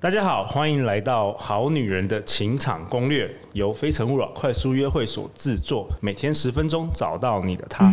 [0.00, 7.92] 大家好，欢迎来到《好女人的情场攻略》，由非诚勿扰快速约会所制作，每天十分钟，找到你的他。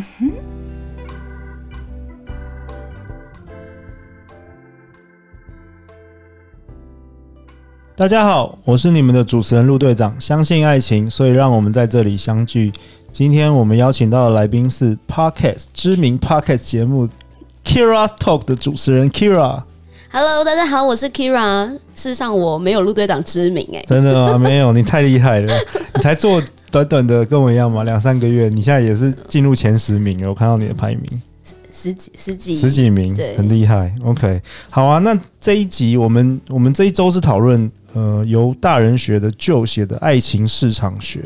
[7.95, 10.15] 大家好，我是你们的主持人陆队长。
[10.21, 12.71] 相信爱情，所以让我们在这里相聚。
[13.09, 17.09] 今天我们邀请到的来宾是 Podcast 知名 Podcast 节目
[17.63, 19.63] Kira's Talk 的主持人 Kira。
[20.17, 21.67] Hello，大家好，我是 Keira。
[21.67, 24.37] 事实上，我没有陆队长知名哎，真的吗？
[24.37, 25.53] 没有，你太厉害了，
[25.93, 30.29] 你才做短短的跟我一样嘛，两三个月，你现在也是进入前十名了。
[30.29, 31.21] 我看到你的排名，
[31.69, 33.93] 十几十几十几名，对，很厉害。
[34.05, 34.39] OK，
[34.71, 41.25] 好啊，那这一集我们我们这一周是讨论呃由大人学的旧写的爱情市场学。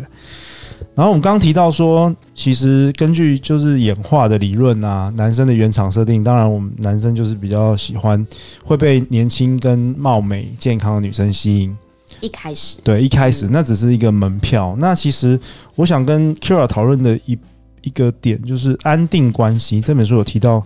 [0.95, 8.25] 然后我们刚刚提到说，其实根据就是演化的理论啊，男生的原厂设定，当然我们男生就是比较喜欢
[8.66, 11.73] 会被年轻跟貌美健康的女生吸引。
[12.20, 14.75] 一开始，对，一开始那只是一个门票。
[14.77, 15.39] 那其实
[15.75, 17.38] 我想跟 Keira 讨论的一
[17.81, 19.80] 一个点就是安定关系。
[19.80, 20.61] 这本书有提到，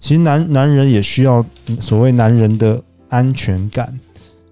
[0.00, 1.44] 其实男男人也需要
[1.80, 3.86] 所谓男人的安全感。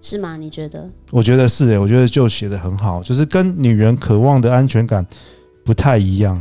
[0.05, 0.37] 是吗？
[0.37, 0.87] 你觉得？
[1.09, 5.03] 我觉得是诶、欸，我觉得就写的很好，就是跟女人渴望的安全感
[5.65, 6.37] 不太一样。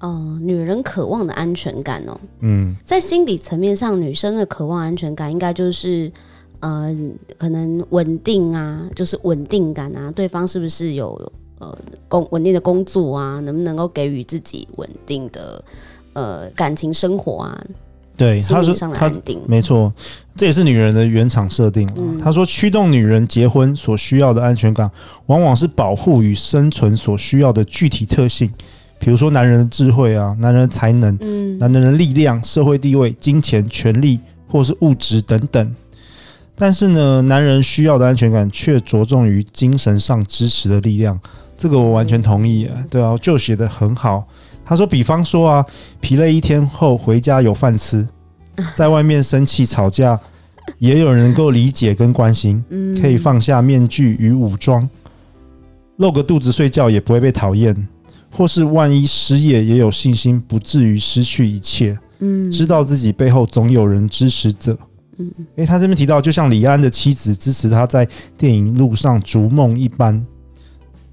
[0.00, 6.10] 哦、呃，女人渴望的安全感哦，嗯，在心理层面上，女生的渴望安全感应该就是，
[6.58, 6.92] 呃，
[7.38, 11.30] 可能稳定啊，就是稳定感啊，对方是不是有
[11.60, 15.64] 呃工稳定的工作啊，能不能够给予自己稳定的
[16.14, 17.64] 呃感情生活啊？
[18.20, 19.10] 对，他说他
[19.46, 19.90] 没错，
[20.36, 21.88] 这也是女人的原厂设定。
[21.96, 24.90] 嗯、他说，驱动女人结婚所需要的安全感，
[25.24, 28.52] 往往是保护与生存所需要的具体特性，
[28.98, 35.74] 比如说男人的智慧啊，男人的才能，嗯，男人的力量、社会地位、金钱、权力，或是物质等等。
[36.54, 41.18] 但是呢，男人需要的安全感却着重于精神上支持的力量。
[41.56, 44.26] 这个我完全同意啊，对啊，就写得很好。
[44.70, 45.66] 他说：“比方说啊，
[46.00, 48.06] 疲累一天后回家有饭吃，
[48.72, 50.16] 在外面生气吵架，
[50.78, 52.64] 也有人能够理解跟关心，
[53.02, 54.88] 可以放下面具与武装，
[55.96, 57.74] 露个肚子睡觉也不会被讨厌，
[58.30, 61.98] 或是万一失业也有信心，不至于失去一切。
[62.52, 64.78] 知道自己背后总有人支持着。
[65.56, 68.06] 诶，他这边提到，就像李安的妻子支持他在
[68.38, 70.24] 电影路上逐梦一般，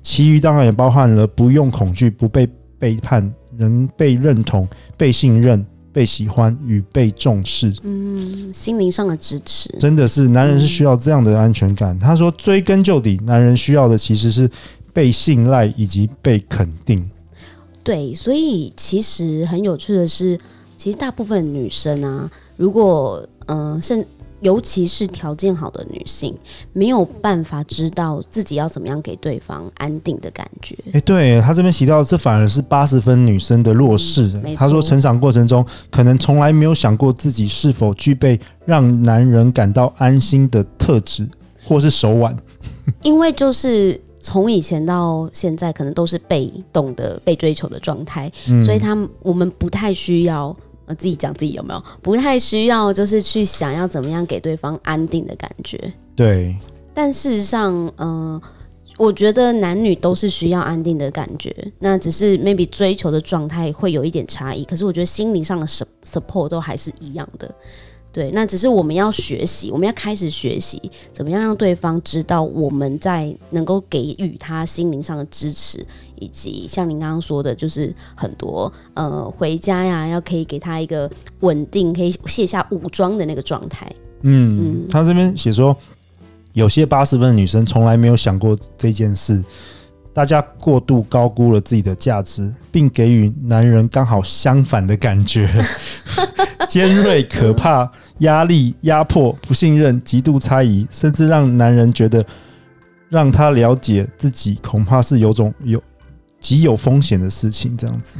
[0.04, 3.28] 其余当然也包含了不用恐惧，不被背叛。”
[3.58, 11.96] 能被认同、被信任、被喜欢与被重视，嗯，心灵上的支持，真的是男人是需要这样的安全感。
[11.96, 14.50] 嗯、他说，追根究底，男人需要的其实是
[14.94, 17.04] 被信赖以及被肯定。
[17.84, 20.38] 对，所以其实很有趣的是，
[20.76, 24.06] 其实大部分女生啊，如果嗯、呃，甚。
[24.42, 26.36] 尤其是条件好的女性，
[26.74, 30.78] 没有办法知道自己要怎么样给对方安定的感觉。
[30.92, 34.32] 诶，对，他这边提到，这反而是八十分女生的弱势。
[34.44, 41.28] 嗯，他说，成长过程中可能从来没有想过自己是否具备让男人感到安心的特质，
[41.64, 42.36] 或是手腕。
[43.02, 50.56] 因为就是从以前到现在，可能都是被动的被追求的状态，嗯，所以他们我们不太需要。
[50.88, 55.80] 我自己讲自己有没有不太需要，就是去想要怎么样给对方安定的感觉。
[56.16, 56.56] 对，
[56.94, 58.42] 但事实上，嗯、呃，
[58.98, 67.54] 我觉得男女都是需要安定的感觉，那只是 maybe 追求的状态会有一点差异，可是我觉得心灵上的 support 都还是一样的。
[68.14, 70.82] 对，那只是我们要学习，我们要开始学习
[71.14, 75.86] 怎么样让对方知道我们在能够给予他心灵上的支持，
[76.16, 81.08] 以及像您刚刚说的，就是很多呃回家呀，要可以给他一个
[81.42, 83.88] 稳定，可以卸下武装的那个状态。
[84.22, 85.78] 嗯嗯，他这边写说，
[86.54, 89.44] 有些八十分的女生从来没有想过这件事，
[90.12, 95.48] 大家过度高估了自己的价值，并给予男人刚好相反的感觉，
[96.68, 97.92] 尖锐、可怕。
[98.22, 102.26] 压力、压迫、不信任、极度猜疑，甚至让男人觉得
[103.10, 105.80] 让他了解自己，恐怕是有种有
[106.40, 107.78] 极有风险的事情。
[107.78, 108.18] 这样子，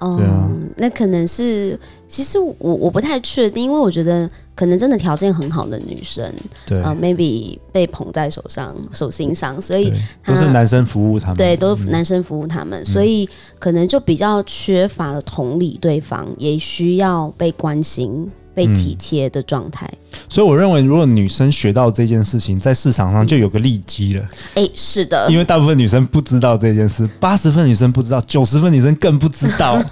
[0.00, 6.32] 嗯，啊，那可能是，其实我我不太确定，因为我觉得可能真的条件很好的女生，
[6.66, 6.80] 对。
[6.82, 9.92] 啊，呃，maybe 被捧在手上、手心上，所以
[10.24, 13.28] 都是男生服务他们，对，都是男生服务他们，嗯，所以
[13.58, 18.30] 可能就比较缺乏了同理对方，也需要被关心。
[18.54, 24.22] 被体贴的状态、嗯，所以我认为，如果女生学到这件事情，在市场上就有个利基了。
[24.54, 29.80] 哎、欸，是的，因为大部分女生不知道这件事，八十分女生不知道，九十分女生更不知道。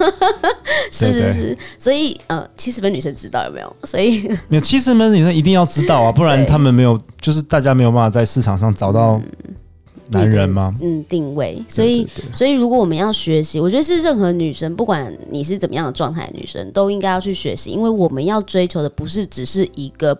[0.92, 3.76] 是是是，所以呃，七十分女生知道有没有？
[3.84, 9.20] 所以有七十分女生一定要知道啊，不然他们没有，就是大家没有办法在市场上找到
[10.10, 10.74] 男人吗？
[10.80, 11.62] 嗯，定位。
[11.68, 20.16] 所以，对对对，所以如果我们要学习，我觉得是任何女生，不管你是怎么样的状态的女生，都应该要去学习，因为我们要追求的不是只是一个。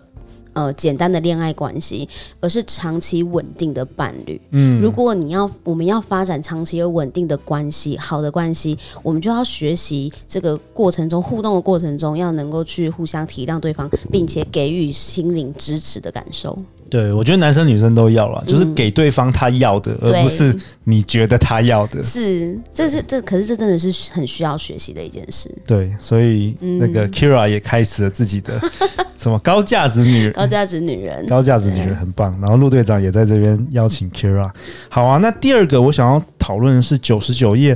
[0.53, 4.41] 呃，简单的恋爱关系，而是长期稳定的伴侣。
[4.49, 16.57] 嗯，如果你要，我们要发展长期而稳定的关系，好的关系，我们就要学习这个过程中互动的过程中，要能够去互相体谅对方，并且给予心灵支持的感受。
[16.89, 20.55] 对，我觉得男生女生都要了，就是给对方他要的，嗯、而不是
[20.85, 22.01] 你觉得他要的。
[22.01, 25.53] 是，这是这，可是这真的是很需要学习的一件事。
[25.65, 28.59] 对，所以那个 Kyria 也开始了自己的
[29.17, 32.37] 什么高价值女人，高价值女人，高价值女人很棒。
[32.39, 34.49] 然后陆队长也在这边邀请 Kyria。
[34.89, 37.75] 好啊，那第二个我想要讨论的是九十九页，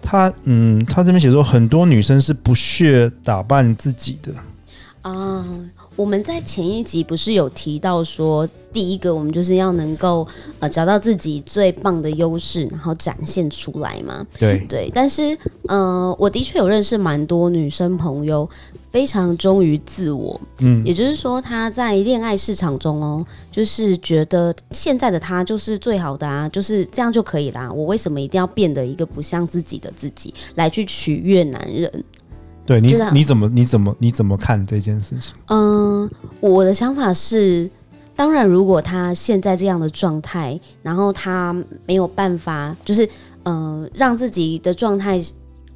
[0.00, 4.32] 他嗯，他这边写说很多女生是不屑打扮自己的
[5.02, 5.44] 啊。
[5.94, 10.26] 我们在前一集不是有提到说，第一个我们就是要能够
[10.58, 14.26] 呃找到自己最棒的优势，然后展现出来嘛。
[14.38, 15.36] 对对，但是
[15.68, 18.48] 呃，我的确有认识蛮多女生朋友，
[18.90, 20.40] 非常忠于自我。
[20.60, 27.70] 嗯，也就是说，她在恋爱市场中哦，就是觉得现在的她就是最好的啊，就是这样就可以啦。
[27.70, 32.04] 我为什么一定要变得一个不像自己的自己来去取悦男人？
[32.64, 35.34] 对你，你怎么，你怎么，你怎么看这件事情？
[35.48, 36.08] 嗯，
[36.40, 37.68] 我的想法是，
[38.14, 41.52] 当然，如果他现在这样的状态，然后他
[41.86, 43.08] 没有办法，就是
[43.44, 45.20] 嗯，让自己的状态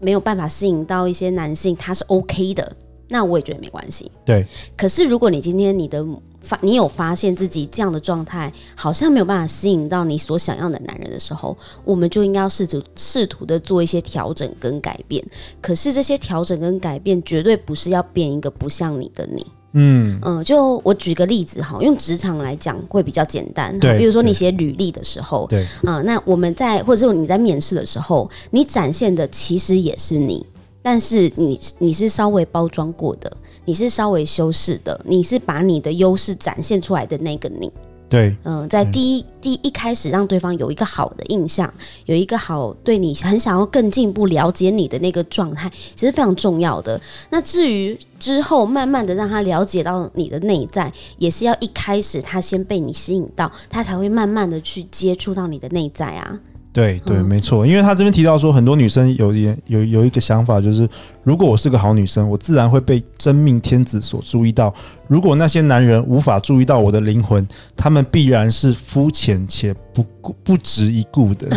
[0.00, 2.76] 没有办法吸引到一些男性，他是 OK 的，
[3.08, 4.10] 那我也觉得没关系。
[4.24, 4.46] 对。
[4.76, 6.06] 可是，如果你今天你的
[6.46, 15.24] 发，你有发现自己这样的状态好像没有办法吸引到你所想要的男人的时候，我们就应该要试图试图的做一些调整跟改变。
[15.60, 19.44] 可是这些调整跟改变绝对不是要变一个不像你的你。
[19.78, 23.78] 嗯嗯，就我举个例子哈，用职场来讲会比较简单。
[23.78, 30.46] 对，比如说你写履历的时候，对啊，那我们在或者是你在面试的时候，你展现的其实也是你。
[30.86, 37.68] 但是你你是稍微包装过的，你是稍微修饰的，你是把你的优势展现出来的那个你。
[38.08, 41.68] 对，嗯，在第一第一,一开始让对方有一个好的印象，
[42.04, 47.00] 有一个好对你很想要更进一步了解你的那个状态，其实非常重要的。
[47.30, 56.38] 那至于之后慢慢的让他了解到你的内在，也是要一开始他先被你吸引到，他才会慢慢的去接触到你的内在啊。
[56.76, 60.86] 对对，没错，因为他这边提到说，很多女生有点有有一个想法，就是
[61.26, 64.72] 如果我是个好女生，我自然会被真命天子所注意到。
[65.08, 67.44] 如果那些男人无法注意到我的灵魂，
[67.76, 71.48] 他们必然是肤浅且不顾不值一顾的。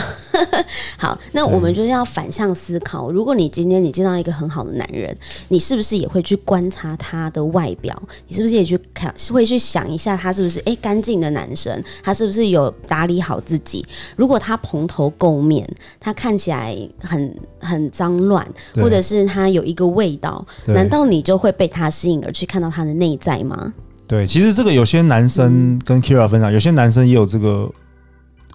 [0.98, 3.12] 好，那我们就要反向思考。
[3.12, 5.16] 如果你今天你见到一个很好的男人，
[5.50, 7.96] 你是不是也会去观察他的外表？
[8.28, 11.84] 你是不是也去看，会去想一下他是不是诶干净的男生？
[12.02, 13.86] 他是不是有打理好自己？
[14.16, 15.68] 如果他蓬头垢面，
[16.00, 18.46] 他看起来很很脏乱，
[18.76, 23.74] 或者是他有一个味道，难道你就会被他吸引而去看到他的内在吗？
[24.08, 27.72] 对，其实这个有些男生跟 Kyria 分享，嗯、有些男生也有这个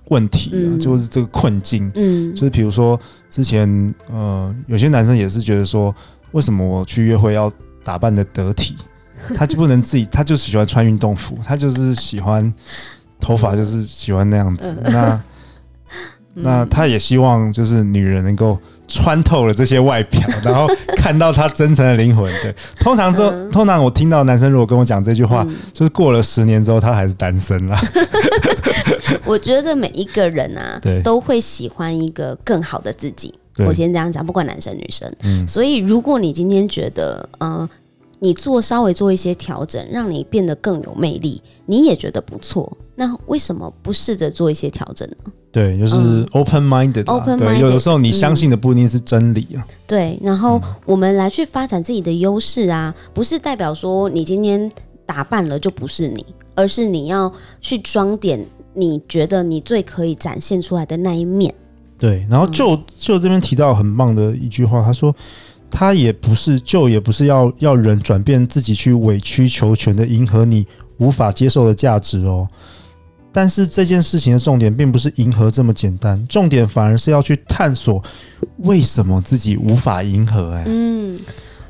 [0.08, 1.88] 问题、啊嗯、就是这个困境。
[1.94, 2.98] 嗯，就是比如说
[3.30, 5.94] 之前，呃，有些男生也是觉得说，
[6.32, 7.52] 为什么我去约会要
[7.84, 8.74] 打扮得得体？
[9.36, 12.52] 他就不能自己，他就喜欢穿运动服，他就是喜欢
[13.20, 14.76] 头发就是喜欢那样子。
[14.82, 15.24] 嗯、那
[16.34, 18.58] 那他也希望就是女人能够。
[18.88, 22.30] 穿透了这些外表，然后看到他真诚的灵魂。
[22.42, 27.76] 对， 通常之后，通常我听到男生如果跟我讲这句话，嗯、就是过了十年之后，他还是单身了。
[29.24, 33.34] 我觉得每一个人啊，对都会喜欢一个更好的自己。
[33.58, 35.10] 我先这样讲，不管男生女生。
[35.22, 37.70] 嗯，所以如果你今天觉得，嗯、呃，
[38.24, 45.30] 你做稍微做一些调整，让你变得更有魅力，你也觉得不错，那为什么不试着做一些调整呢？
[45.52, 45.94] 对，就是
[46.32, 47.38] open minded，啊嗯。
[47.38, 49.60] 对，有的时候你相信的不一定是真理啊。
[49.68, 54.72] 嗯、对，然后我们来去发展自己的优势啊，不是代表说你今天
[55.04, 61.54] 打扮了就不是你，而是你要去装点你觉得你最可以展现出来的那一面。
[61.98, 65.14] 对，然后就就这边提到很棒的一句话，他说
[65.76, 70.64] 他也不是就也不是要要人转变自己去委曲求全的迎合你
[70.98, 72.46] 无法接受的价值哦。
[73.32, 78.00] 但是这件事情的重点并不是迎合这么简单，重点反而是要去探索
[78.58, 80.52] 为什么自己无法迎合。
[80.52, 81.18] 哎，嗯，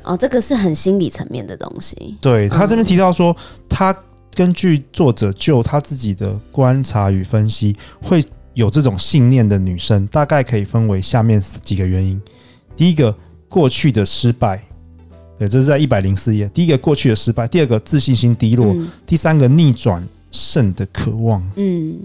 [0.03, 2.15] 哦，这个是很心理层面的东西。
[2.21, 3.35] 对，他这边提到说，
[3.67, 3.97] 他
[4.35, 12.21] 根据作者就他自己的观察与分析，会有这种信念的女生，大概可以分为下面几个原因：
[12.75, 13.17] 第一个，
[13.55, 14.61] 过去的失败，
[15.39, 16.45] 对，这是在一百零四页。
[16.53, 21.41] 第一个过去的失败，第二个自信心低落，嗯、第三个逆转胜的渴望。
[21.55, 21.97] 嗯，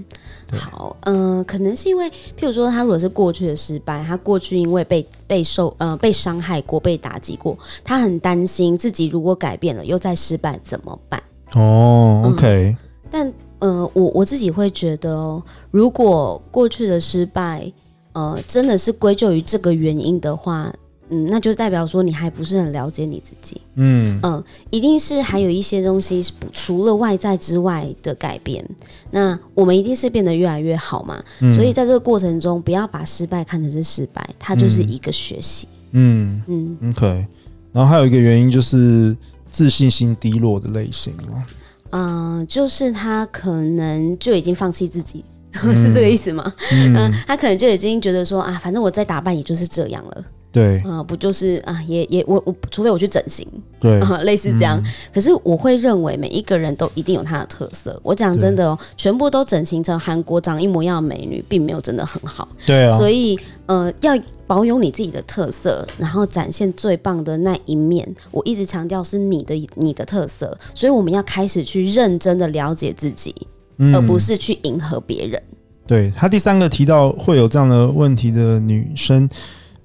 [0.52, 11.20] 好，嗯、呃，可能是因为，譬如说，他如果是过去的失败，他过去因为被被受呃被伤害过、被打击过，他很担心自己如果改变了又再失败怎么办？
[11.56, 12.76] 哦，OK、嗯。
[13.10, 15.42] 但呃，我我自己会觉得哦，
[15.72, 17.72] 如果过去的失败，
[18.12, 20.72] 呃，真的是归咎于这个原因的话。
[21.10, 23.60] 嗯，那就代表说你还不是很了解你自己。
[23.74, 28.64] 嗯嗯，一定是还有一些东西是除了外在之外的改变。
[29.10, 31.22] 那我们一定是变得越来越好嘛。
[31.40, 35.66] 嗯、所以在这个过程中，不要把失败看成是失败，它就是一个学习。
[35.92, 37.26] 嗯嗯，嗯，OK。
[37.72, 39.16] 然后还有一个原因就是
[39.50, 41.44] 自信心低落的类型嘛。
[41.90, 45.24] 嗯、呃，就是他可能就已经放弃自己，
[45.64, 46.52] 嗯、 是这个意思吗？
[46.72, 50.24] 嗯、呃，他可能就已经觉得说啊，反正我再打扮也就是这样了。
[50.52, 53.46] 对，啊、呃，不就是啊，也也我我，除非我去整形，
[53.78, 54.80] 对、 呃，类似这样。
[54.84, 57.98] 嗯、可是我会认为每一个人都一定有他的特色。
[58.02, 62.48] 我讲真的哦，全部都整形成韩国长一模一样的美女，并没有真的很好。
[62.66, 62.98] 对啊。
[62.98, 68.12] 所以呃，要保有你自己的特色，然后展现最棒的那一面。
[68.32, 73.32] 我一直强调是你的你的特色，所以我们要开始去认真的了解自己，
[73.78, 75.40] 嗯、而不是去迎合别人。
[75.86, 79.28] 对，他第三个提到会有这样的问题的女生。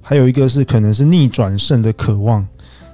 [0.08, 2.46] 还有一个是可能是逆转胜的渴望，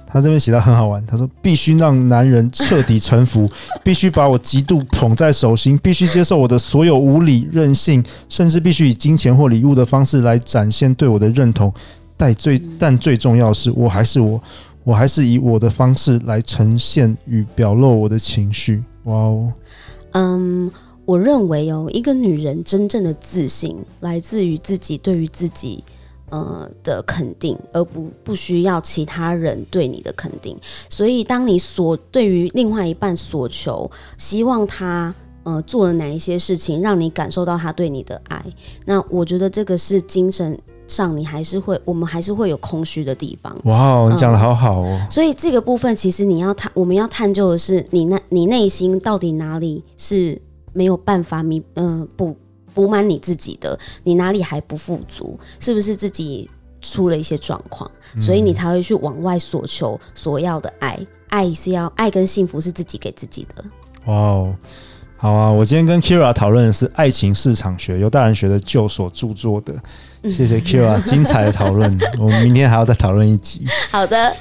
[0.06, 1.04] 他这边写的很好玩。
[1.06, 3.46] 他说必须让男人彻底臣服，
[3.84, 11.70] 必须把我极度捧在手心，必须接受我的所有无理任性，甚至必须以金钱或礼物的方式来展现对我的认同。
[12.16, 14.42] 但最但最重要的是，我还是我，
[14.82, 18.82] 我还是以我的方式来呈现与表露我的情绪。
[19.04, 19.52] 哇哦，
[20.12, 20.70] 嗯，
[21.04, 25.84] 我认为哦，一个女人真正的自信来自于自己对于自己。
[26.32, 30.58] 呃的肯定，而不不需要其他人对你的肯定。
[30.88, 38.42] 所以，当你所对于另外一半所求，希望他呃做了哪一些事情，让你感受到他对你的爱，
[38.86, 40.58] 那我觉得这个是精神
[40.88, 43.54] 上你还是会，我们还是会有空虚的地方。
[43.64, 44.86] 哇，你讲的好好哦。
[44.86, 50.40] 呃，所以这个部分，其实你要探，我们要探究的是你那，你内心到底哪里是
[50.72, 52.34] 没有办法弥，呃不。
[52.74, 55.38] 补满你自己的，你哪里还不富足？
[55.60, 56.48] 是不是自己
[56.80, 60.98] 出了一些状况，嗯、所以你才会去往外索求所要的爱？
[61.28, 63.64] 爱是要爱跟幸福是自己给自己的。
[64.04, 64.54] 哇哦，
[65.16, 65.50] 好啊！
[65.50, 69.74] 我今天跟 Keira 讨论的是《爱情市场学》，由大人学的旧所著作的。
[70.30, 73.64] 谢谢 Keira 精彩的讨论，我们明天还要再讨论一集。
[73.90, 74.36] 好的。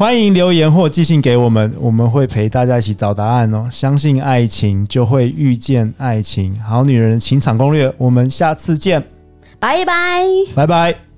[0.00, 3.68] 欢迎留言或寄信给我们，我们会陪大家一起找答案哦。
[3.70, 6.58] 相信爱情，就会遇见爱情。
[6.62, 9.04] 好女人情场攻略，我们下次见，
[9.58, 11.09] 拜拜，拜拜。